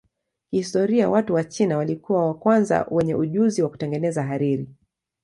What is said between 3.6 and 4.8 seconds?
wa kutengeneza hariri.